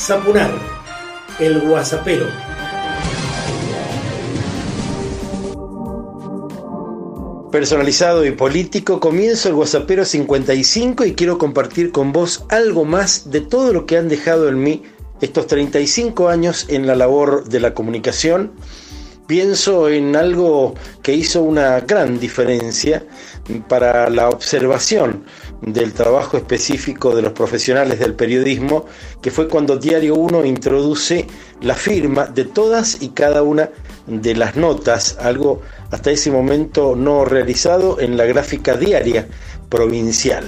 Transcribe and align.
Zapunar, 0.00 0.50
el 1.40 1.60
guasapero. 1.60 2.26
Personalizado 7.52 8.24
y 8.24 8.30
político, 8.30 8.98
comienzo 8.98 9.50
el 9.50 9.56
Guasapero 9.56 10.06
55 10.06 11.04
y 11.04 11.12
quiero 11.12 11.36
compartir 11.36 11.92
con 11.92 12.12
vos 12.12 12.46
algo 12.48 12.86
más 12.86 13.30
de 13.30 13.42
todo 13.42 13.74
lo 13.74 13.84
que 13.84 13.98
han 13.98 14.08
dejado 14.08 14.48
en 14.48 14.62
mí 14.62 14.84
estos 15.20 15.46
35 15.46 16.30
años 16.30 16.64
en 16.68 16.86
la 16.86 16.96
labor 16.96 17.44
de 17.44 17.60
la 17.60 17.74
comunicación. 17.74 18.52
Pienso 19.30 19.88
en 19.88 20.16
algo 20.16 20.74
que 21.04 21.14
hizo 21.14 21.42
una 21.42 21.78
gran 21.78 22.18
diferencia 22.18 23.04
para 23.68 24.10
la 24.10 24.28
observación 24.28 25.22
del 25.62 25.92
trabajo 25.92 26.36
específico 26.36 27.14
de 27.14 27.22
los 27.22 27.32
profesionales 27.32 28.00
del 28.00 28.14
periodismo, 28.14 28.86
que 29.22 29.30
fue 29.30 29.46
cuando 29.46 29.76
Diario 29.76 30.16
1 30.16 30.44
introduce 30.46 31.28
la 31.60 31.76
firma 31.76 32.26
de 32.26 32.44
todas 32.44 33.02
y 33.02 33.10
cada 33.10 33.44
una 33.44 33.70
de 34.08 34.34
las 34.34 34.56
notas, 34.56 35.16
algo 35.20 35.62
hasta 35.92 36.10
ese 36.10 36.32
momento 36.32 36.96
no 36.96 37.24
realizado 37.24 38.00
en 38.00 38.16
la 38.16 38.24
gráfica 38.24 38.76
diaria 38.76 39.28
provincial. 39.70 40.44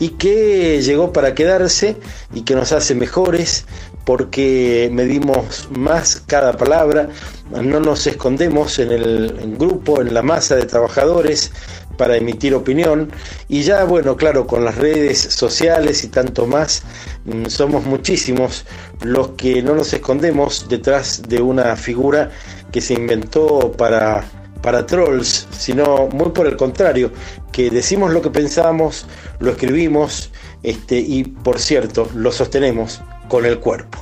Y 0.00 0.08
que 0.10 0.82
llegó 0.82 1.12
para 1.12 1.34
quedarse 1.34 1.96
y 2.34 2.42
que 2.42 2.56
nos 2.56 2.72
hace 2.72 2.96
mejores 2.96 3.64
porque 4.04 4.90
medimos 4.92 5.68
más 5.70 6.24
cada 6.26 6.56
palabra, 6.56 7.08
no 7.50 7.78
nos 7.78 8.04
escondemos 8.08 8.80
en 8.80 8.90
el 8.90 9.56
grupo, 9.56 10.00
en 10.00 10.12
la 10.12 10.22
masa 10.22 10.56
de 10.56 10.66
trabajadores 10.66 11.52
para 11.96 12.16
emitir 12.16 12.54
opinión. 12.54 13.12
Y 13.48 13.62
ya 13.62 13.84
bueno, 13.84 14.16
claro, 14.16 14.46
con 14.46 14.64
las 14.64 14.76
redes 14.76 15.18
sociales 15.18 16.02
y 16.02 16.08
tanto 16.08 16.46
más, 16.46 16.82
mm, 17.26 17.46
somos 17.46 17.84
muchísimos 17.84 18.64
los 19.02 19.28
que 19.30 19.62
no 19.62 19.74
nos 19.74 19.92
escondemos 19.92 20.66
detrás 20.68 21.22
de 21.28 21.40
una 21.40 21.76
figura 21.76 22.30
que 22.72 22.80
se 22.80 22.94
inventó 22.94 23.70
para 23.72 24.24
para 24.62 24.86
trolls, 24.86 25.46
sino 25.50 26.06
muy 26.08 26.30
por 26.30 26.46
el 26.46 26.56
contrario, 26.56 27.10
que 27.50 27.70
decimos 27.70 28.12
lo 28.12 28.22
que 28.22 28.30
pensamos, 28.30 29.06
lo 29.40 29.50
escribimos 29.50 30.30
este, 30.62 30.98
y 30.98 31.24
por 31.24 31.58
cierto, 31.58 32.08
lo 32.14 32.30
sostenemos 32.32 33.02
con 33.28 33.44
el 33.44 33.58
cuerpo. 33.58 33.98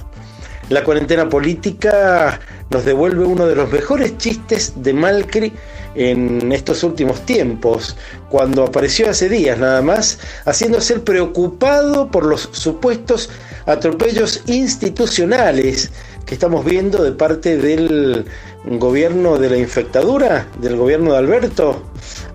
La 0.69 0.85
cuarentena 0.85 1.29
política 1.29 2.39
nos 2.71 2.85
devuelve 2.85 3.25
uno 3.25 3.47
de 3.47 3.57
los 3.57 3.73
mejores 3.73 4.17
chistes 4.19 4.75
de 4.77 4.93
Malcri 4.93 5.53
en 5.97 6.53
estos 6.53 6.85
últimos 6.85 7.27
tiempos, 7.27 7.97
cuando 8.29 8.63
apareció 8.63 9.11
hace 9.11 9.29
días 9.29 9.59
nada 9.59 9.83
más, 9.83 10.21
haciéndose 10.45 10.95
el 10.95 11.01
preocupado 11.01 12.09
por 12.09 12.25
los 12.25 12.49
supuestos 12.53 13.31
atropellos 13.67 14.43
institucionales 14.47 15.91
que 16.31 16.35
estamos 16.35 16.65
viendo 16.65 17.03
de 17.03 17.11
parte 17.11 17.57
del 17.57 18.25
gobierno 18.65 19.37
de 19.37 19.51
la 19.51 19.57
infectadura, 19.57 20.47
del 20.61 20.77
gobierno 20.77 21.11
de 21.11 21.19
Alberto. 21.19 21.83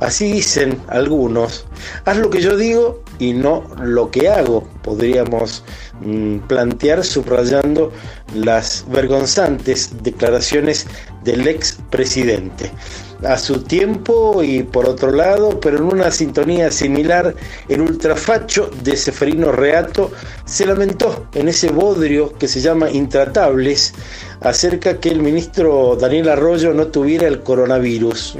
Así 0.01 0.33
dicen 0.33 0.81
algunos. 0.89 1.65
Haz 2.03 2.17
lo 2.17 2.29
que 2.29 2.41
yo 2.41 2.57
digo 2.57 3.01
y 3.19 3.31
no 3.31 3.63
lo 3.81 4.11
que 4.11 4.27
hago, 4.27 4.67
podríamos 4.83 5.63
mm, 6.01 6.39
plantear 6.39 7.05
subrayando 7.05 7.93
las 8.33 8.83
vergonzantes 8.89 9.91
declaraciones 10.03 10.87
del 11.23 11.47
ex 11.47 11.77
presidente 11.89 12.73
a 13.23 13.37
su 13.37 13.61
tiempo 13.61 14.43
y 14.43 14.63
por 14.63 14.87
otro 14.87 15.11
lado, 15.11 15.59
pero 15.59 15.77
en 15.77 15.83
una 15.83 16.11
sintonía 16.11 16.71
similar, 16.71 17.35
el 17.69 17.81
ultrafacho 17.81 18.69
de 18.83 18.95
Seferino 18.97 19.51
Reato 19.51 20.11
se 20.45 20.65
lamentó 20.65 21.27
en 21.33 21.47
ese 21.47 21.69
bodrio 21.69 22.33
que 22.37 22.47
se 22.47 22.61
llama 22.61 22.89
Intratables 22.89 23.93
acerca 24.41 24.99
que 24.99 25.09
el 25.09 25.21
ministro 25.21 25.95
Daniel 25.95 26.29
Arroyo 26.29 26.73
no 26.73 26.87
tuviera 26.87 27.27
el 27.27 27.41
coronavirus. 27.41 28.37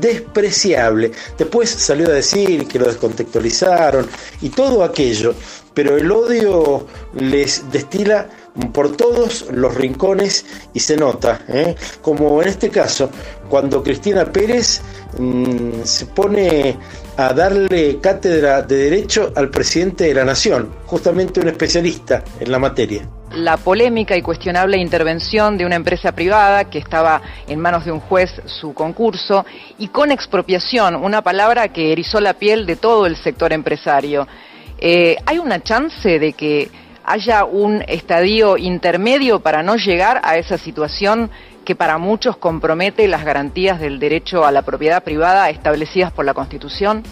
Despreciable. 0.00 1.12
Después 1.38 1.70
salió 1.70 2.08
a 2.08 2.12
decir 2.12 2.66
que 2.66 2.78
lo 2.78 2.86
descontextualizaron 2.86 4.06
y 4.42 4.50
todo 4.50 4.84
aquello, 4.84 5.34
pero 5.72 5.96
el 5.96 6.10
odio 6.10 6.86
les 7.14 7.64
destila 7.70 8.28
por 8.72 8.96
todos 8.96 9.46
los 9.52 9.74
rincones 9.74 10.44
y 10.74 10.80
se 10.80 10.96
nota, 10.96 11.40
¿eh? 11.48 11.74
como 12.02 12.42
en 12.42 12.48
este 12.48 12.70
caso, 12.70 13.10
cuando 13.48 13.82
Cristina 13.82 14.24
Pérez 14.24 14.82
mm, 15.18 15.82
se 15.84 16.06
pone 16.06 16.76
a 17.16 17.32
darle 17.32 17.98
cátedra 18.00 18.62
de 18.62 18.76
derecho 18.76 19.32
al 19.34 19.50
presidente 19.50 20.04
de 20.04 20.14
la 20.14 20.24
Nación, 20.24 20.72
justamente 20.86 21.40
un 21.40 21.48
especialista 21.48 22.22
en 22.38 22.52
la 22.52 22.58
materia. 22.58 23.08
La 23.32 23.56
polémica 23.56 24.16
y 24.16 24.22
cuestionable 24.22 24.78
intervención 24.78 25.58
de 25.58 25.66
una 25.66 25.76
empresa 25.76 26.12
privada 26.12 26.70
que 26.70 26.78
estaba 26.78 27.20
en 27.46 27.60
manos 27.60 27.84
de 27.84 27.92
un 27.92 28.00
juez 28.00 28.30
su 28.46 28.72
concurso 28.72 29.44
y 29.78 29.88
con 29.88 30.10
expropiación, 30.10 30.96
una 30.96 31.22
palabra 31.22 31.68
que 31.68 31.92
erizó 31.92 32.20
la 32.20 32.34
piel 32.34 32.66
de 32.66 32.76
todo 32.76 33.06
el 33.06 33.16
sector 33.16 33.52
empresario. 33.52 34.26
Eh, 34.78 35.16
¿Hay 35.26 35.38
una 35.38 35.60
chance 35.60 36.18
de 36.18 36.32
que 36.32 36.70
haya 37.10 37.44
un 37.44 37.82
estadio 37.88 38.56
intermedio 38.56 39.40
para 39.40 39.62
no 39.62 39.76
llegar 39.76 40.20
a 40.22 40.36
esa 40.36 40.58
situación 40.58 41.30
que 41.64 41.74
para 41.74 41.98
muchos 41.98 42.36
compromete 42.36 43.08
las 43.08 43.24
garantías 43.24 43.80
del 43.80 43.98
derecho 43.98 44.46
a 44.46 44.52
la 44.52 44.62
propiedad 44.62 45.02
privada 45.02 45.50
establecidas 45.50 46.12
por 46.12 46.24
la 46.24 46.34
Constitución? 46.34 47.02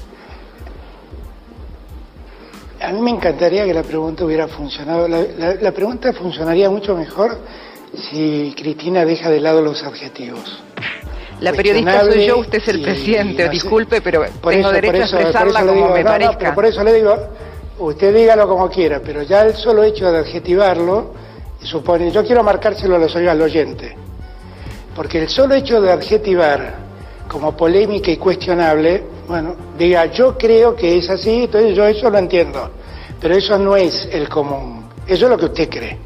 A 2.81 2.93
mí 2.93 3.01
me 3.01 3.11
encantaría 3.11 3.65
que 3.65 3.75
la 3.75 3.83
pregunta 3.83 4.25
hubiera 4.25 4.49
funcionado. 4.49 5.09
La, 5.09 5.73
pregunta 5.73 6.13
funcionaría 6.13 6.69
mucho 6.71 6.95
mejor 6.95 7.39
si 8.11 8.55
Cristina 8.57 9.05
deja 9.05 9.31
de 9.31 9.41
lado 9.41 9.63
los 9.63 9.83
adjetivos. 9.83 10.63
La 11.41 11.53
periodista 11.53 12.01
soy 12.01 12.27
yo, 12.27 12.39
usted 12.39 12.59
es 12.59 12.69
el 12.69 12.83
presidente, 12.83 13.49
disculpe, 13.49 14.01
pero 14.01 14.25
tengo 14.49 14.73
derecho 14.73 14.97
a 14.97 15.05
expresarla 15.05 15.67
como 15.67 15.91
me 15.91 16.05
parezca. 16.05 16.55
por 16.55 16.65
eso 16.65 16.83
le 16.83 16.95
digo, 16.95 17.15
usted 17.79 18.15
dígalo 18.15 18.49
como 18.49 18.69
quiera, 18.69 19.01
pero 19.05 19.23
ya 19.23 19.43
el 19.43 19.55
solo 19.55 19.83
hecho 19.83 20.11
de 20.11 20.19
adjetivarlo 20.19 21.13
supone, 21.61 22.11
yo 22.11 22.25
quiero 22.25 22.43
marcárselo 22.43 22.97
al 22.97 23.43
oyente, 23.43 23.97
porque 24.95 25.23
el 25.23 25.29
solo 25.29 25.55
hecho 25.55 25.81
de 25.81 25.93
adjetivar 25.93 26.87
como 27.29 27.57
polémica 27.57 28.11
y 28.11 28.17
cuestionable, 28.17 29.03
bueno, 29.27 29.57
diga, 29.77 30.07
yo 30.07 30.39
creo 30.39 30.77
que 30.77 30.99
es 30.99 31.11
así, 31.11 31.45
entonces 31.45 31.77
yo 31.77 31.85
eso 31.87 32.09
lo 32.09 32.19
entiendo, 32.19 32.71
pero 33.21 33.35
eso 33.35 33.59
no 33.59 33.77
es 33.77 34.09
el 34.13 34.29
común, 34.29 34.85
eso 35.07 35.25
es 35.25 35.31
lo 35.31 35.37
que 35.37 35.47
usted 35.47 35.69
cree. 35.69 35.99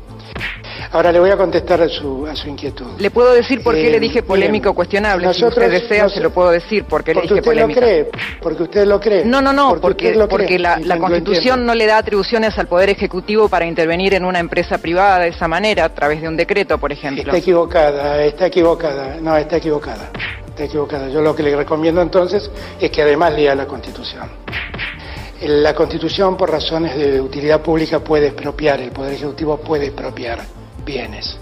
Ahora 0.93 1.13
le 1.13 1.21
voy 1.21 1.31
a 1.31 1.37
contestar 1.37 1.81
a 1.83 1.89
su, 1.89 2.27
a 2.27 2.35
su 2.35 2.49
inquietud. 2.49 2.99
Le 2.99 3.13
puedo 3.13 3.33
decir 3.33 3.63
por 3.63 3.77
qué 3.77 3.91
le 3.91 4.01
dije 4.01 4.25
polémico 4.25 4.75
cuestionable. 4.75 5.33
si 5.33 5.45
usted 5.45 5.71
desea, 5.71 6.09
se 6.09 6.21
lo 6.21 6.31
puedo 6.31 6.51
decir 6.51 6.85
por 6.85 7.05
qué 7.05 7.15
le 7.15 7.23
dije 7.23 7.35
usted 7.35 7.55
Lo 7.55 7.69
cree, 7.69 8.11
porque 8.43 8.63
usted 8.65 8.87
lo 8.87 8.99
cree. 8.99 9.25
No, 9.25 9.41
no, 9.41 9.53
no, 9.53 9.81
porque, 9.81 10.13
porque 10.29 10.59
la, 10.59 10.99
Constitución 10.99 11.65
no 11.65 11.75
le 11.75 11.87
da 11.87 11.99
atribuciones 11.99 12.59
al 12.59 12.67
Poder 12.67 12.91
Ejecutivo 12.91 13.49
para 13.49 13.67
intervenir 13.67 14.15
en 14.15 14.25
una 14.25 14.41
empresa 14.41 14.79
privada 14.79 15.21
de 15.21 15.29
esa 15.29 15.47
manera, 15.47 15.85
a 15.85 15.95
través 15.95 16.21
de 16.23 16.29
un 16.29 16.37
decreto, 16.37 16.77
por 16.79 16.91
ejemplo. 16.91 17.23
Está 17.23 17.37
equivocada, 17.37 18.25
está 18.25 18.47
equivocada. 18.47 19.17
No, 19.21 19.37
está 19.37 19.59
equivocada. 19.59 20.11
Está 20.49 20.65
equivocada. 20.65 21.09
Yo 21.09 21.21
lo 21.21 21.37
que 21.37 21.45
le 21.45 21.55
recomiendo 21.55 22.03
entonces 22.03 22.51
es 22.81 22.91
que 22.91 23.03
además 23.03 23.33
lea 23.35 23.55
la 23.55 23.67
Constitución. 23.67 24.29
La 25.43 25.73
Constitución, 25.73 26.37
por 26.37 26.51
razones 26.51 26.97
de 26.97 27.21
utilidad 27.21 27.63
pública, 27.63 28.01
puede 28.01 28.27
expropiar, 28.27 28.81
el 28.81 28.91
Poder 28.91 29.15
Ejecutivo 29.15 29.57
puede 29.57 29.87
expropiar 29.87 30.60
bienes. 30.91 31.39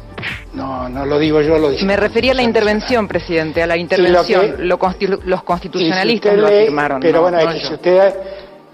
No, 0.53 0.89
no 0.89 1.07
lo 1.07 1.19
digo 1.19 1.41
yo, 1.41 1.59
lo 1.59 1.71
dice. 1.71 1.85
Me 1.85 1.97
refería 1.97 2.33
a 2.33 2.35
la 2.35 2.43
intervención, 2.43 3.07
presidente, 3.07 3.63
a 3.63 3.67
la 3.67 3.77
intervención. 3.77 4.57
los 4.59 5.43
constitucionalistas 5.43 6.37
lo 6.37 6.47
afirmaron. 6.47 7.01
Pero 7.01 7.23
bueno, 7.23 7.39
si 7.53 7.73
usted, 7.73 8.15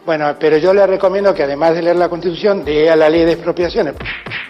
bueno, 0.07 0.35
pero 0.39 0.57
yo 0.59 0.73
le 0.73 0.87
recomiendo 0.87 1.35
que 1.35 1.43
además 1.43 1.75
de 1.75 1.83
leer 1.83 1.97
la 1.97 2.09
Constitución, 2.09 2.65
lea 2.65 2.97
la 2.97 3.09
ley 3.09 3.25
de 3.25 3.33
expropiaciones, 3.33 3.95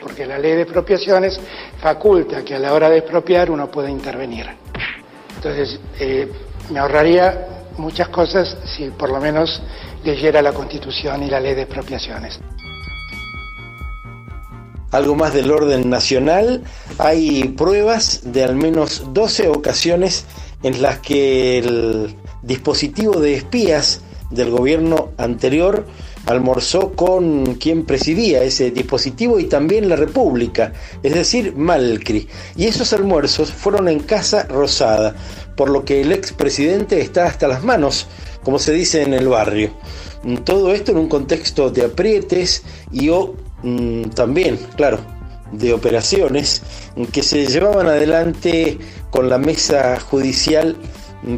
porque 0.00 0.26
la 0.26 0.38
ley 0.38 0.52
de 0.52 0.62
expropiaciones 0.62 1.40
faculta 1.80 2.44
que 2.44 2.54
a 2.54 2.58
la 2.58 2.72
hora 2.72 2.88
de 2.88 2.98
expropiar 2.98 3.50
uno 3.50 3.70
pueda 3.70 3.90
intervenir. 3.90 4.46
Entonces, 5.36 5.80
eh, 5.98 6.30
me 6.70 6.78
ahorraría 6.78 7.48
muchas 7.76 8.08
cosas 8.08 8.56
si 8.64 8.90
por 8.90 9.10
lo 9.10 9.20
menos 9.20 9.60
leyera 10.04 10.40
la 10.40 10.52
Constitución 10.52 11.22
y 11.22 11.30
la 11.30 11.40
ley 11.40 11.54
de 11.54 11.62
expropiaciones 11.62 12.40
algo 14.94 15.16
más 15.16 15.34
del 15.34 15.50
orden 15.50 15.90
nacional, 15.90 16.62
hay 16.98 17.48
pruebas 17.48 18.20
de 18.32 18.44
al 18.44 18.54
menos 18.54 19.02
12 19.12 19.48
ocasiones 19.48 20.24
en 20.62 20.80
las 20.80 21.00
que 21.00 21.58
el 21.58 22.14
dispositivo 22.42 23.20
de 23.20 23.34
espías 23.34 24.02
del 24.30 24.50
gobierno 24.50 25.10
anterior 25.18 25.84
almorzó 26.26 26.92
con 26.92 27.56
quien 27.56 27.84
presidía 27.84 28.44
ese 28.44 28.70
dispositivo 28.70 29.40
y 29.40 29.44
también 29.44 29.88
la 29.88 29.96
República, 29.96 30.72
es 31.02 31.12
decir, 31.12 31.56
Malcri. 31.56 32.28
Y 32.54 32.66
esos 32.66 32.92
almuerzos 32.92 33.52
fueron 33.52 33.88
en 33.88 33.98
Casa 33.98 34.44
Rosada, 34.44 35.16
por 35.56 35.70
lo 35.70 35.84
que 35.84 36.02
el 36.02 36.12
expresidente 36.12 37.00
está 37.00 37.26
hasta 37.26 37.48
las 37.48 37.64
manos, 37.64 38.06
como 38.44 38.60
se 38.60 38.72
dice 38.72 39.02
en 39.02 39.12
el 39.12 39.26
barrio. 39.26 39.70
Todo 40.44 40.72
esto 40.72 40.92
en 40.92 40.98
un 40.98 41.08
contexto 41.08 41.70
de 41.70 41.84
aprietes 41.84 42.62
y 42.92 43.08
o 43.08 43.34
Mm, 43.64 44.10
también, 44.10 44.58
claro, 44.76 44.98
de 45.50 45.72
operaciones 45.72 46.60
que 47.12 47.22
se 47.22 47.46
llevaban 47.46 47.86
adelante 47.86 48.78
con 49.10 49.30
la 49.30 49.38
mesa 49.38 49.98
judicial 49.98 50.76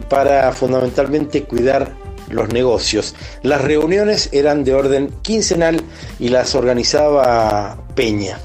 para 0.08 0.50
fundamentalmente 0.52 1.44
cuidar 1.44 1.94
los 2.28 2.48
negocios. 2.48 3.14
Las 3.42 3.62
reuniones 3.62 4.28
eran 4.32 4.64
de 4.64 4.74
orden 4.74 5.14
quincenal 5.22 5.80
y 6.18 6.28
las 6.28 6.56
organizaba 6.56 7.78
Peña. 7.94 8.40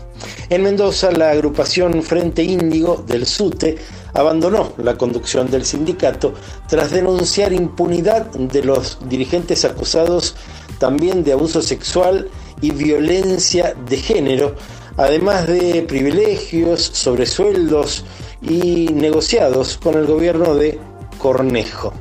En 0.51 0.61
Mendoza, 0.61 1.11
la 1.11 1.31
agrupación 1.31 2.03
Frente 2.03 2.43
Índigo 2.43 3.03
del 3.07 3.25
SUTE 3.25 3.77
abandonó 4.13 4.73
la 4.77 4.95
conducción 4.95 5.49
del 5.49 5.65
sindicato 5.65 6.35
tras 6.67 6.91
denunciar 6.91 7.51
impunidad 7.51 8.27
de 8.27 8.63
los 8.63 8.99
dirigentes 9.09 9.65
acusados 9.65 10.35
también 10.77 11.23
de 11.23 11.33
abuso 11.33 11.63
sexual 11.63 12.29
y 12.61 12.71
violencia 12.71 13.75
de 13.87 13.97
género, 13.97 14.55
además 14.97 15.47
de 15.47 15.83
privilegios, 15.87 16.81
sobresueldos 16.81 18.05
y 18.41 18.87
negociados 18.93 19.77
con 19.77 19.95
el 19.95 20.05
gobierno 20.05 20.55
de 20.55 20.79
Cornejo. 21.17 21.93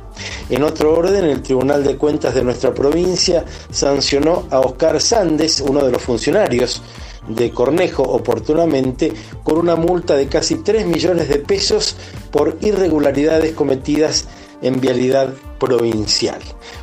En 0.49 0.63
otro 0.63 0.93
orden, 0.93 1.25
el 1.25 1.41
Tribunal 1.41 1.83
de 1.83 1.97
Cuentas 1.97 2.35
de 2.35 2.43
nuestra 2.43 2.73
provincia 2.73 3.45
sancionó 3.71 4.47
a 4.49 4.59
Oscar 4.59 4.99
Sandes, 4.99 5.61
uno 5.61 5.83
de 5.83 5.91
los 5.91 6.01
funcionarios 6.01 6.81
de 7.27 7.51
Cornejo 7.51 8.03
oportunamente 8.03 9.13
con 9.43 9.57
una 9.57 9.75
multa 9.75 10.15
de 10.15 10.27
casi 10.27 10.55
3 10.55 10.85
millones 10.85 11.29
de 11.29 11.37
pesos 11.37 11.95
por 12.31 12.57
irregularidades 12.61 13.53
cometidas 13.53 14.27
en 14.61 14.79
vialidad 14.79 15.33
provincial. 15.59 16.39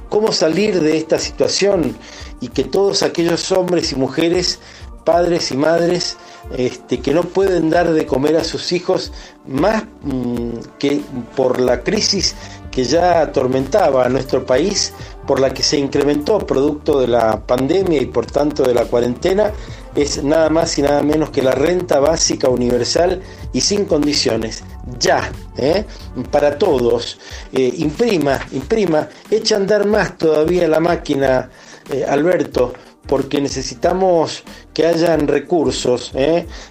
¿Cómo 0.08 0.32
salir 0.32 0.80
de 0.80 0.96
esta 0.96 1.18
situación 1.18 1.96
y 2.40 2.48
que 2.48 2.64
todos 2.64 3.02
aquellos 3.02 3.50
hombres 3.52 3.92
y 3.92 3.96
mujeres, 3.96 4.60
padres 5.04 5.50
y 5.50 5.56
madres, 5.56 6.16
este, 6.56 7.00
que 7.00 7.12
no 7.12 7.22
pueden 7.22 7.70
dar 7.70 7.92
de 7.92 8.06
comer 8.06 8.36
a 8.36 8.44
sus 8.44 8.72
hijos 8.72 9.12
más 9.46 9.84
mm, 10.02 10.50
que 10.78 11.02
por 11.36 11.60
la 11.60 11.82
crisis 11.82 12.34
que 12.70 12.84
ya 12.84 13.20
atormentaba 13.20 14.04
a 14.04 14.08
nuestro 14.08 14.46
país, 14.46 14.92
por 15.28 15.40
la 15.40 15.52
que 15.52 15.62
se 15.62 15.78
incrementó 15.78 16.38
producto 16.38 17.00
de 17.00 17.06
la 17.06 17.44
pandemia 17.44 18.00
y 18.00 18.06
por 18.06 18.24
tanto 18.24 18.62
de 18.62 18.72
la 18.72 18.86
cuarentena, 18.86 19.52
es 19.94 20.24
nada 20.24 20.48
más 20.48 20.78
y 20.78 20.82
nada 20.82 21.02
menos 21.02 21.28
que 21.28 21.42
la 21.42 21.50
renta 21.50 22.00
básica 22.00 22.48
universal 22.48 23.20
y 23.52 23.60
sin 23.60 23.84
condiciones. 23.84 24.64
Ya, 24.98 25.30
¿eh? 25.58 25.84
para 26.30 26.56
todos. 26.56 27.18
Eh, 27.52 27.74
imprima, 27.76 28.40
imprima, 28.52 29.06
echa 29.30 29.56
a 29.56 29.58
andar 29.58 29.86
más 29.86 30.16
todavía 30.16 30.66
la 30.66 30.80
máquina, 30.80 31.50
eh, 31.92 32.06
Alberto, 32.08 32.72
porque 33.06 33.38
necesitamos 33.38 34.44
que 34.72 34.86
hayan 34.86 35.28
recursos. 35.28 36.10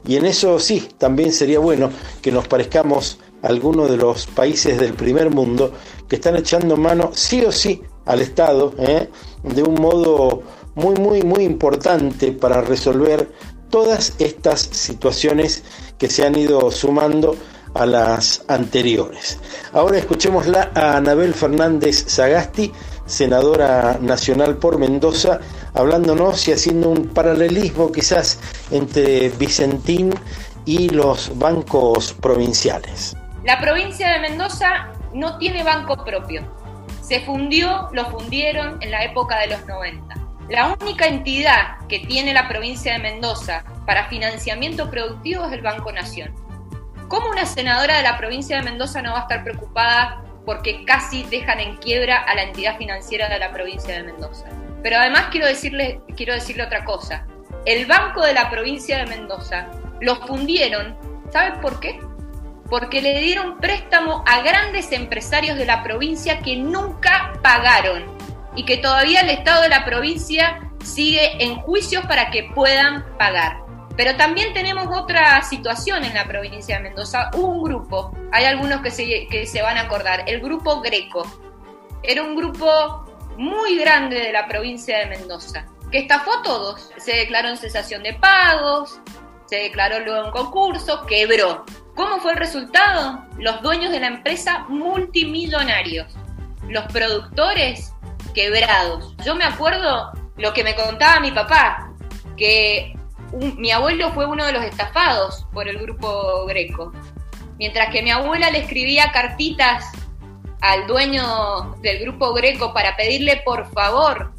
Y 0.08 0.16
en 0.16 0.26
eso 0.26 0.60
sí, 0.60 0.90
también 0.98 1.32
sería 1.32 1.60
bueno 1.60 1.92
que 2.24 2.32
nos 2.32 2.48
parezcamos 2.48 3.20
a 3.44 3.50
algunos 3.50 3.88
de 3.92 3.98
los 3.98 4.26
países 4.26 4.80
del 4.80 4.94
primer 4.94 5.30
mundo 5.30 5.74
que 6.10 6.16
están 6.16 6.38
echando 6.38 6.76
mano 6.76 7.12
sí 7.14 7.46
o 7.46 7.52
sí 7.52 7.84
al 8.08 8.22
Estado 8.22 8.74
de 9.44 9.64
un 9.64 9.76
modo 9.76 10.44
muy, 10.76 10.96
muy, 10.96 11.22
muy 11.24 11.44
importante 11.44 12.32
para 12.32 12.62
resolver 12.62 13.32
todas 13.70 14.14
estas 14.20 14.62
situaciones 14.62 15.64
que 15.98 16.10
se 16.10 16.26
han 16.26 16.38
ido 16.38 16.72
sumando 16.72 17.36
a 17.74 17.86
las 17.86 18.44
anteriores. 18.48 19.40
Ahora 19.74 19.98
escuchémosla 19.98 20.72
a 20.74 20.98
Anabel 20.98 21.34
Fernández 21.34 22.06
Sagasti, 22.08 22.72
senadora 23.06 23.98
nacional 24.02 24.58
por 24.58 24.78
Mendoza, 24.78 25.40
hablándonos 25.74 26.48
y 26.48 26.54
haciendo 26.54 26.90
un 26.90 27.10
paralelismo 27.10 27.92
quizás 27.92 28.40
entre 28.72 29.30
Vicentín 29.30 30.14
y 30.66 30.90
los 30.90 31.38
bancos 31.38 32.14
provinciales. 32.14 33.16
La 33.44 33.60
provincia 33.60 34.10
de 34.12 34.20
Mendoza 34.20 34.92
no 35.14 35.38
tiene 35.38 35.64
banco 35.64 36.04
propio. 36.04 36.42
Se 37.08 37.22
fundió, 37.22 37.88
lo 37.94 38.06
fundieron 38.08 38.80
en 38.82 38.92
la 38.92 39.06
época 39.06 39.40
de 39.40 39.48
los 39.48 39.66
90. 39.66 40.14
La 40.50 40.76
única 40.78 41.08
entidad 41.08 41.78
que 41.88 42.00
tiene 42.00 42.34
la 42.34 42.50
provincia 42.50 42.92
de 42.92 43.00
Mendoza 43.00 43.64
para 43.86 44.10
financiamiento 44.10 44.92
productivo 44.92 45.46
es 45.46 45.54
el 45.54 45.62
Banco 45.62 45.90
Nación. 45.94 46.36
¿Cómo 47.08 47.30
una 47.30 47.46
senadora 47.46 47.96
de 47.96 48.04
la 48.04 48.18
provincia 48.18 48.58
de 48.58 48.64
Mendoza 48.64 49.02
no 49.02 49.14
va 49.14 49.20
a 49.20 49.22
estar 49.22 49.46
preocupada 49.46 50.22
porque 50.46 50.84
casi 50.84 51.24
dejan 51.24 51.62
en 51.62 51.78
quiebra 51.78 52.18
a 52.24 52.36
la 52.36 52.44
entidad 52.44 52.78
financiera 52.78 53.30
de 53.30 53.40
la 53.40 53.54
provincia 53.54 53.94
de 53.94 54.04
Mendoza? 54.04 54.48
Pero 54.84 54.98
además 54.98 55.28
quiero 55.32 55.48
decirle, 55.48 56.02
quiero 56.18 56.34
decirle 56.34 56.64
otra 56.64 56.84
cosa. 56.84 57.26
El 57.64 57.86
Banco 57.86 58.22
de 58.26 58.34
la 58.34 58.50
provincia 58.50 58.98
de 58.98 59.06
Mendoza 59.06 59.70
lo 60.02 60.18
fundieron, 60.28 60.98
¿sabes 61.32 61.58
por 61.60 61.80
qué? 61.80 62.02
Porque 62.70 63.02
le 63.02 63.20
dieron 63.22 63.58
préstamo 63.58 64.24
a 64.28 64.42
grandes 64.42 64.92
empresarios 64.92 65.58
de 65.58 65.66
la 65.66 65.84
provincia 65.84 66.40
que 66.40 66.58
nunca 66.58 67.34
pagaron 67.42 68.06
y 68.56 68.66
que 68.66 68.78
todavía 68.78 69.22
el 69.22 69.30
Estado 69.30 69.62
de 69.62 69.70
la 69.70 69.86
provincia 69.86 70.70
sigue 70.84 71.44
en 71.44 71.56
juicios 71.56 72.06
para 72.06 72.32
que 72.32 72.44
puedan 72.56 73.06
pagar. 73.18 73.68
Pero 73.96 74.16
también 74.16 74.54
tenemos 74.54 74.88
otra 74.96 75.42
situación 75.42 76.04
en 76.04 76.14
la 76.14 76.26
provincia 76.26 76.78
de 76.78 76.84
Mendoza. 76.84 77.32
Un 77.34 77.64
grupo, 77.64 78.16
hay 78.32 78.46
algunos 78.46 78.82
que 78.82 78.92
se, 78.92 79.28
que 79.28 79.48
se 79.48 79.62
van 79.62 79.78
a 79.78 79.82
acordar, 79.82 80.24
el 80.28 80.40
grupo 80.40 80.82
Greco. 80.82 81.26
Era 82.04 82.24
un 82.24 82.36
grupo 82.36 83.06
muy 83.38 83.78
grande 83.80 84.20
de 84.20 84.32
la 84.32 84.48
provincia 84.48 85.00
de 85.00 85.08
Mendoza, 85.08 85.66
que 85.92 86.00
estafó 86.00 86.32
a 86.36 86.42
todos. 86.44 86.92
Se 86.98 87.16
declaró 87.16 87.50
en 87.50 87.58
cesación 87.58 88.04
de 88.04 88.14
pagos, 88.14 89.00
se 89.48 89.58
declaró 89.58 90.00
luego 90.00 90.26
en 90.26 90.32
concurso, 90.32 91.06
quebró. 91.08 91.66
¿Cómo 91.98 92.20
fue 92.20 92.34
el 92.34 92.38
resultado? 92.38 93.26
Los 93.40 93.60
dueños 93.64 93.92
de 93.92 94.00
la 94.00 94.06
empresa 94.06 94.66
multimillonarios. 94.70 96.16
Los 96.70 96.86
productores 96.94 97.92
quebrados. 98.36 99.16
Yo 99.26 99.34
me 99.34 99.44
acuerdo 99.44 100.12
lo 100.38 100.54
que 100.54 100.64
me 100.64 100.76
contaba 100.76 101.20
mi 101.20 101.32
papá, 101.32 101.92
que 102.38 102.96
mi 103.34 103.72
abuelo 103.72 104.12
fue 104.12 104.28
uno 104.28 104.46
de 104.46 104.54
los 104.54 104.64
estafados 104.64 105.48
por 105.52 105.68
el 105.68 105.80
grupo 105.80 106.46
Greco. 106.46 106.94
Mientras 107.58 107.90
que 107.90 108.04
mi 108.04 108.12
abuela 108.12 108.52
le 108.52 108.60
escribía 108.60 109.12
cartitas 109.12 109.92
al 110.62 110.86
dueño 110.86 111.78
del 111.82 111.98
grupo 111.98 112.32
Greco 112.34 112.76
para 112.76 112.96
pedirle 112.96 113.42
por 113.44 113.72
favor 113.74 114.34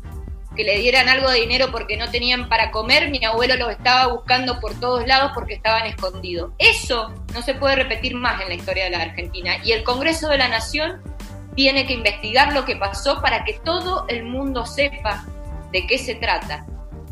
que 0.59 0.65
le 0.65 0.77
dieran 0.77 1.09
algo 1.09 1.31
de 1.31 1.39
dinero 1.39 1.69
porque 1.71 1.97
no 1.97 2.11
tenían 2.11 2.49
para 2.49 2.73
comer, 2.73 3.11
mi 3.11 3.25
abuelo 3.25 3.55
los 3.55 3.71
estaba 3.71 4.13
buscando 4.13 4.59
por 4.59 4.75
todos 4.81 5.07
lados 5.07 5.31
porque 5.33 5.55
estaban 5.55 5.87
escondidos. 5.87 6.51
Eso 6.59 7.15
no 7.33 7.43
se 7.43 7.55
puede 7.55 7.77
repetir 7.77 8.17
más 8.17 8.43
en 8.43 8.49
la 8.49 8.55
historia 8.55 8.83
de 8.83 8.91
la 8.91 9.03
Argentina. 9.03 9.53
Y 9.63 9.71
el 9.71 9.85
Congreso 9.85 10.29
de 10.29 10.37
la 10.37 10.49
Nación 10.49 11.01
tiene 11.55 11.87
que 11.87 11.93
investigar 11.93 12.53
lo 12.53 12.65
que 12.65 12.75
pasó 12.75 13.23
para 13.23 13.45
que 13.45 13.53
todo 13.65 14.05
el 14.09 14.25
mundo 14.25 14.67
sepa 14.67 15.25
de 15.71 15.87
qué 15.87 15.97
se 15.97 16.17
trata. 16.17 16.67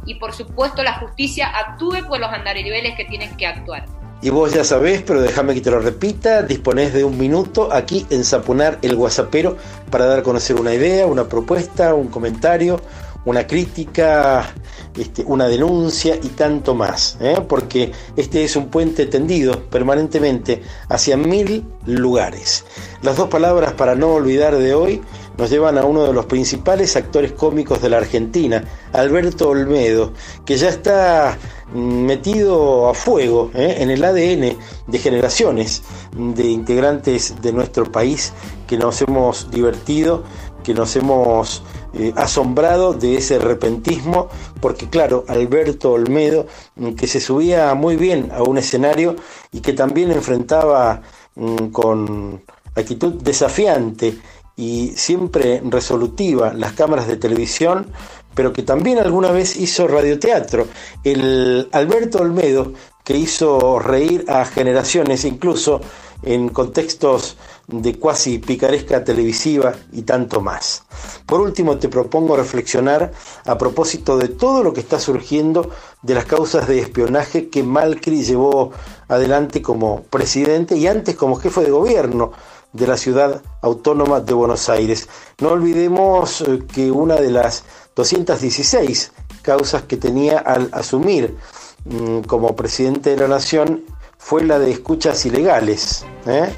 Y 0.06 0.16
por 0.16 0.34
supuesto 0.34 0.82
la 0.82 0.94
justicia 0.94 1.46
actúe 1.46 2.04
por 2.08 2.18
los 2.18 2.30
andariveles 2.30 2.96
que 2.96 3.04
tienen 3.04 3.36
que 3.36 3.46
actuar. 3.46 3.84
Y 4.22 4.30
vos 4.30 4.52
ya 4.52 4.64
sabés, 4.64 5.02
pero 5.02 5.22
déjame 5.22 5.54
que 5.54 5.60
te 5.60 5.70
lo 5.70 5.78
repita, 5.78 6.42
disponés 6.42 6.92
de 6.92 7.04
un 7.04 7.16
minuto 7.16 7.72
aquí 7.72 8.06
en 8.10 8.24
Zapunar 8.24 8.78
el 8.82 8.96
Guasapero 8.96 9.56
para 9.88 10.06
dar 10.06 10.18
a 10.18 10.22
conocer 10.24 10.56
una 10.56 10.74
idea, 10.74 11.06
una 11.06 11.28
propuesta, 11.28 11.94
un 11.94 12.08
comentario, 12.08 12.80
una 13.26 13.46
crítica, 13.46 14.54
este, 14.96 15.22
una 15.26 15.48
denuncia 15.48 16.16
y 16.16 16.28
tanto 16.28 16.74
más, 16.74 17.18
¿eh? 17.20 17.36
porque 17.46 17.92
este 18.16 18.44
es 18.44 18.56
un 18.56 18.68
puente 18.68 19.06
tendido 19.06 19.64
permanentemente 19.64 20.62
hacia 20.88 21.16
mil 21.16 21.64
lugares. 21.84 22.64
Las 23.02 23.16
dos 23.16 23.28
palabras 23.28 23.74
para 23.74 23.94
no 23.94 24.14
olvidar 24.14 24.56
de 24.56 24.74
hoy 24.74 25.02
nos 25.36 25.50
llevan 25.50 25.76
a 25.76 25.84
uno 25.84 26.04
de 26.04 26.12
los 26.12 26.26
principales 26.26 26.96
actores 26.96 27.32
cómicos 27.32 27.82
de 27.82 27.90
la 27.90 27.98
Argentina, 27.98 28.64
Alberto 28.92 29.50
Olmedo, 29.50 30.12
que 30.44 30.56
ya 30.56 30.68
está 30.68 31.36
metido 31.74 32.88
a 32.88 32.94
fuego 32.94 33.50
¿eh? 33.54 33.78
en 33.80 33.90
el 33.90 34.04
ADN 34.04 34.56
de 34.86 34.98
generaciones 34.98 35.82
de 36.16 36.44
integrantes 36.44 37.34
de 37.42 37.52
nuestro 37.52 37.90
país 37.90 38.32
que 38.68 38.78
nos 38.78 39.02
hemos 39.02 39.50
divertido, 39.50 40.22
que 40.62 40.74
nos 40.74 40.94
hemos 40.96 41.62
eh, 41.98 42.12
asombrado 42.16 42.92
de 42.92 43.16
ese 43.16 43.38
repentismo, 43.38 44.28
porque 44.60 44.88
claro, 44.88 45.24
Alberto 45.28 45.92
Olmedo, 45.92 46.46
mm, 46.76 46.92
que 46.94 47.06
se 47.06 47.20
subía 47.20 47.74
muy 47.74 47.96
bien 47.96 48.30
a 48.32 48.42
un 48.42 48.58
escenario 48.58 49.16
y 49.50 49.60
que 49.60 49.72
también 49.72 50.10
enfrentaba 50.12 51.02
mm, 51.34 51.68
con 51.68 52.42
actitud 52.74 53.14
desafiante 53.14 54.18
y 54.56 54.92
siempre 54.96 55.62
resolutiva 55.64 56.52
las 56.52 56.72
cámaras 56.72 57.08
de 57.08 57.16
televisión, 57.16 57.86
pero 58.34 58.52
que 58.52 58.62
también 58.62 58.98
alguna 58.98 59.30
vez 59.32 59.56
hizo 59.56 59.88
radioteatro. 59.88 60.66
El 61.04 61.68
Alberto 61.72 62.18
Olmedo, 62.18 62.72
que 63.04 63.16
hizo 63.16 63.78
reír 63.78 64.24
a 64.28 64.44
generaciones, 64.44 65.24
incluso 65.24 65.80
en 66.22 66.48
contextos 66.48 67.36
de 67.66 67.98
cuasi 67.98 68.38
picaresca 68.38 69.04
televisiva 69.04 69.74
y 69.92 70.02
tanto 70.02 70.40
más. 70.40 70.84
Por 71.26 71.40
último, 71.40 71.78
te 71.78 71.88
propongo 71.88 72.36
reflexionar 72.36 73.12
a 73.44 73.58
propósito 73.58 74.16
de 74.16 74.28
todo 74.28 74.62
lo 74.62 74.72
que 74.72 74.80
está 74.80 74.98
surgiendo 74.98 75.70
de 76.02 76.14
las 76.14 76.24
causas 76.24 76.68
de 76.68 76.78
espionaje 76.78 77.48
que 77.48 77.62
Malcri 77.62 78.22
llevó 78.22 78.72
adelante 79.08 79.62
como 79.62 80.02
presidente 80.02 80.76
y 80.76 80.86
antes 80.86 81.16
como 81.16 81.36
jefe 81.36 81.62
de 81.62 81.70
gobierno 81.70 82.32
de 82.72 82.86
la 82.86 82.96
ciudad 82.96 83.42
autónoma 83.62 84.20
de 84.20 84.34
Buenos 84.34 84.68
Aires. 84.68 85.08
No 85.40 85.50
olvidemos 85.50 86.42
eh, 86.42 86.60
que 86.72 86.90
una 86.90 87.16
de 87.16 87.30
las 87.30 87.64
216 87.94 89.12
causas 89.42 89.82
que 89.82 89.96
tenía 89.96 90.38
al 90.38 90.68
asumir 90.72 91.36
mm, 91.84 92.20
como 92.20 92.54
presidente 92.54 93.10
de 93.10 93.16
la 93.16 93.28
nación 93.28 93.84
fue 94.26 94.42
la 94.42 94.58
de 94.58 94.72
escuchas 94.72 95.24
ilegales. 95.24 96.04
¿eh? 96.26 96.52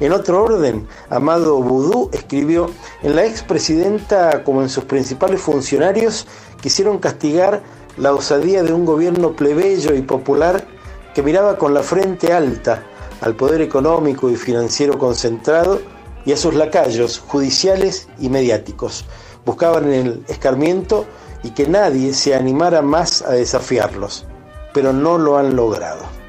En 0.00 0.14
otro 0.14 0.42
orden, 0.42 0.88
Amado 1.10 1.60
Boudou 1.60 2.08
escribió, 2.14 2.70
en 3.02 3.14
la 3.14 3.26
expresidenta 3.26 4.42
como 4.42 4.62
en 4.62 4.70
sus 4.70 4.84
principales 4.84 5.38
funcionarios 5.42 6.26
quisieron 6.62 6.96
castigar 6.96 7.60
la 7.98 8.14
osadía 8.14 8.62
de 8.62 8.72
un 8.72 8.86
gobierno 8.86 9.36
plebeyo 9.36 9.94
y 9.94 10.00
popular 10.00 10.66
que 11.14 11.22
miraba 11.22 11.58
con 11.58 11.74
la 11.74 11.82
frente 11.82 12.32
alta 12.32 12.84
al 13.20 13.36
poder 13.36 13.60
económico 13.60 14.30
y 14.30 14.36
financiero 14.36 14.96
concentrado 14.98 15.82
y 16.24 16.32
a 16.32 16.38
sus 16.38 16.54
lacayos 16.54 17.18
judiciales 17.18 18.08
y 18.18 18.30
mediáticos. 18.30 19.04
Buscaban 19.44 19.92
el 19.92 20.24
escarmiento 20.26 21.04
y 21.42 21.50
que 21.50 21.68
nadie 21.68 22.14
se 22.14 22.34
animara 22.34 22.80
más 22.80 23.20
a 23.20 23.32
desafiarlos, 23.32 24.24
pero 24.72 24.94
no 24.94 25.18
lo 25.18 25.36
han 25.36 25.54
logrado. 25.54 26.19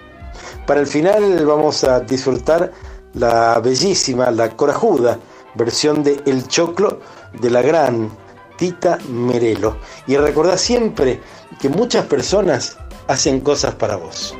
Para 0.65 0.79
el 0.79 0.87
final 0.87 1.45
vamos 1.45 1.83
a 1.83 1.99
disfrutar 1.99 2.71
la 3.13 3.59
bellísima, 3.59 4.31
la 4.31 4.49
corajuda 4.55 5.19
versión 5.55 6.03
de 6.03 6.21
El 6.25 6.47
Choclo 6.47 6.99
de 7.39 7.49
la 7.49 7.61
gran 7.61 8.09
Tita 8.57 8.97
Merelo. 9.09 9.77
Y 10.07 10.17
recordá 10.17 10.57
siempre 10.57 11.19
que 11.59 11.69
muchas 11.69 12.05
personas 12.05 12.77
hacen 13.07 13.41
cosas 13.41 13.75
para 13.75 13.95
vos. 13.95 14.35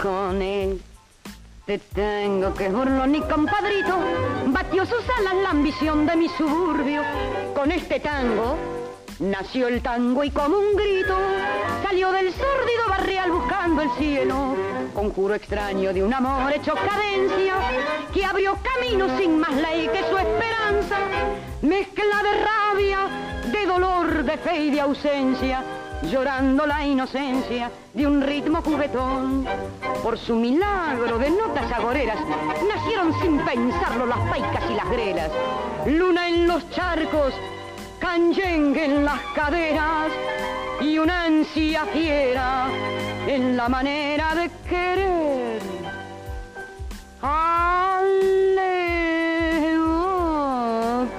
Con 0.00 0.42
él 0.42 0.82
te 1.66 1.78
tengo 1.78 2.52
que 2.54 2.68
burlo, 2.68 3.06
y 3.06 3.20
compadrito, 3.22 3.98
batió 4.48 4.84
sus 4.84 5.04
alas 5.18 5.34
la 5.42 5.50
ambición 5.50 6.06
de 6.06 6.16
mi 6.16 6.28
suburbio. 6.28 7.02
Con 7.54 7.72
este 7.72 8.00
tango 8.00 8.56
nació 9.20 9.68
el 9.68 9.82
tango 9.82 10.24
y 10.24 10.30
como 10.30 10.58
un 10.58 10.76
grito 10.76 11.16
salió 11.84 12.10
del 12.12 12.32
sórdido 12.32 12.88
barrial 12.88 13.30
buscando 13.30 13.82
el 13.82 13.90
cielo. 13.98 14.56
Conjuro 14.94 15.34
extraño 15.34 15.92
de 15.92 16.02
un 16.02 16.14
amor 16.14 16.50
hecho 16.50 16.72
cadencia 16.74 17.56
que 18.12 18.24
abrió 18.24 18.56
camino 18.62 19.06
sin 19.18 19.38
más 19.38 19.52
ley 19.52 19.88
que 19.92 20.02
su 20.08 20.16
esperanza, 20.16 20.96
mezcla 21.60 22.22
de 22.22 22.44
rabia, 22.44 22.98
de 23.52 23.66
dolor, 23.66 24.24
de 24.24 24.38
fe 24.38 24.64
y 24.64 24.70
de 24.70 24.80
ausencia, 24.80 25.62
llorando 26.10 26.64
la 26.66 26.86
inocencia 26.86 27.70
de 27.92 28.06
un 28.06 28.22
ritmo 28.22 28.62
juguetón. 28.62 29.46
Por 30.02 30.16
su 30.18 30.36
milagro 30.36 31.18
de 31.18 31.28
notas 31.28 31.70
agoreras 31.70 32.18
nacieron 32.66 33.12
sin 33.20 33.38
pensarlo 33.40 34.06
las 34.06 34.20
paicas 34.30 34.64
y 34.70 34.74
las 34.74 34.88
grelas, 34.88 35.30
luna 35.84 36.28
en 36.28 36.48
los 36.48 36.70
charcos, 36.70 37.34
canyengue 38.00 38.86
en 38.86 39.04
las 39.04 39.20
caderas 39.34 40.10
y 40.80 40.98
una 40.98 41.24
ansia 41.24 41.84
fiera 41.86 42.68
en 43.26 43.56
la 43.56 43.68
manera 43.68 44.34
de 44.34 44.50
querer. 44.68 45.34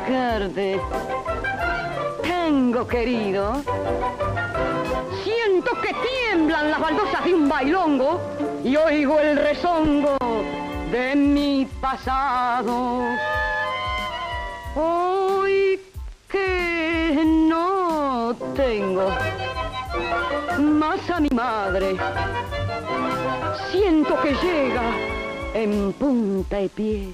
Carde, 0.07 0.79
tengo 2.21 2.87
querido, 2.87 3.63
siento 5.23 5.71
que 5.81 5.91
tiemblan 5.93 6.69
las 6.69 6.79
baldosas 6.79 7.25
de 7.25 7.33
un 7.33 7.49
bailongo 7.49 8.21
y 8.63 8.75
oigo 8.75 9.19
el 9.19 9.37
rezongo 9.37 10.15
de 10.91 11.15
mi 11.15 11.67
pasado. 11.81 13.03
Hoy 14.75 15.79
que 16.29 17.23
no 17.25 18.35
tengo 18.55 19.09
más 20.59 21.09
a 21.09 21.19
mi 21.19 21.29
madre. 21.29 21.95
Siento 23.71 24.19
que 24.21 24.33
llega 24.33 24.83
en 25.53 25.93
punta 25.93 26.57
de 26.57 26.69
pie 26.69 27.09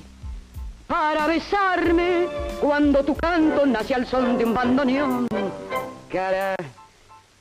para 0.88 1.28
besarme 1.28 2.28
cuando 2.60 3.04
tu 3.04 3.16
canto 3.16 3.66
nace 3.66 3.96
al 3.96 4.06
son 4.06 4.38
de 4.38 4.46
un 4.46 4.54
bandoneón. 4.54 5.28
Cara, 6.12 6.56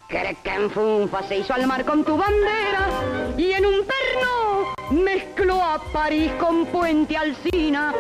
cara 0.09 0.35
funfa 0.73 1.23
se 1.25 1.39
hizo 1.39 1.53
al 1.55 1.67
mar 1.67 1.85
con 1.85 2.05
tu 2.05 2.17
bandera 2.17 2.89
y 3.37 3.53
en 3.53 3.67
un 3.67 3.75
perno 3.85 5.03
mezcló 5.03 5.63
a 5.63 5.81
París 5.93 6.33
con 6.39 6.67
Puente 6.67 7.17
Alcina. 7.17 7.93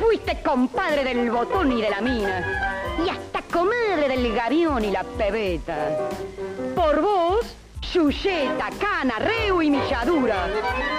Fuiste 0.00 0.40
compadre 0.42 1.04
del 1.04 1.30
botón 1.30 1.72
y 1.72 1.82
de 1.82 1.90
la 1.90 2.00
mina 2.00 2.76
y 3.04 3.08
hasta 3.08 3.42
comadre 3.42 4.08
del 4.08 4.32
gavión 4.34 4.84
y 4.84 4.90
la 4.90 5.04
pebeta. 5.04 6.08
Por 6.76 7.00
vos, 7.00 7.56
Chuyeta, 7.80 8.68
Cana, 8.78 9.18
Reu 9.18 9.62
y 9.62 9.70
Milladura 9.70 10.46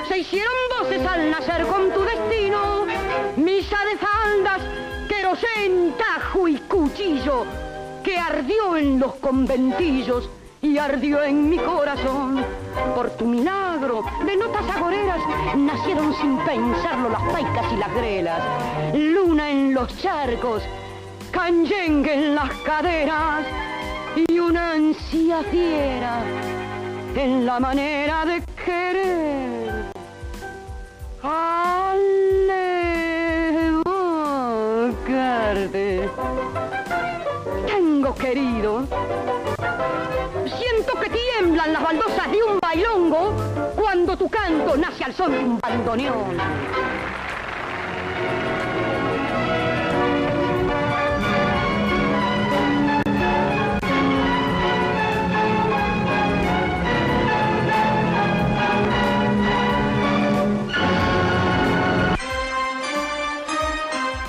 se 0.07 0.17
hicieron 0.17 0.55
voces 0.79 1.05
al 1.05 1.29
nacer 1.29 1.67
con 1.67 1.91
tu 1.91 2.01
destino. 2.01 2.87
Misa 3.35 3.77
de 3.85 3.97
faldas, 3.97 4.61
querosén, 5.07 5.93
tajo 5.95 6.47
y 6.47 6.57
cuchillo 6.61 7.45
que 8.03 8.17
ardió 8.17 8.75
en 8.75 8.99
los 8.99 9.13
conventillos 9.15 10.27
y 10.63 10.79
ardió 10.79 11.21
en 11.23 11.47
mi 11.47 11.57
corazón. 11.59 12.43
Por 12.95 13.11
tu 13.11 13.25
milagro 13.25 14.03
de 14.25 14.35
notas 14.35 14.67
agoreras 14.75 15.21
nacieron 15.55 16.15
sin 16.15 16.39
pensarlo 16.39 17.09
las 17.09 17.21
paicas 17.31 17.71
y 17.71 17.77
las 17.77 17.93
grelas. 17.93 18.41
Luna 18.95 19.51
en 19.51 19.75
los 19.75 19.95
charcos 19.99 20.63
canyengue 21.31 22.15
en 22.15 22.33
las 22.33 22.51
caderas 22.65 23.45
y 24.27 24.39
una 24.39 24.71
ansia 24.71 25.43
fiera 25.43 26.23
en 27.15 27.45
la 27.45 27.59
manera 27.59 28.25
de 28.25 28.41
querer. 28.65 29.85
Alevocarte. 34.41 36.09
Tengo 37.67 38.15
querido. 38.15 38.87
Siento 40.45 40.99
que 40.99 41.09
tiemblan 41.09 41.73
las 41.73 41.83
baldosas 41.83 42.31
de 42.31 42.41
un 42.43 42.59
bailongo 42.59 43.33
cuando 43.75 44.17
tu 44.17 44.27
canto 44.29 44.75
nace 44.77 45.03
al 45.03 45.13
son 45.13 45.31
de 45.31 45.39
un 45.39 45.59
bandoneón. 45.59 46.37